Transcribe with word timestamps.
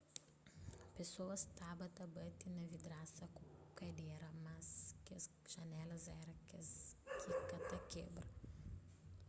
pesoas 0.95 1.39
staba 1.47 1.85
ta 1.95 2.05
bati 2.15 2.47
na 2.55 2.63
vidrasa 2.73 3.25
ku 3.35 3.43
kadera 3.77 4.27
mas 4.45 4.67
kes 5.05 5.25
janelas 5.51 6.05
éra 6.19 6.33
kes 6.49 6.69
kika 7.21 7.57
ta 7.69 7.77
kebra 7.91 8.27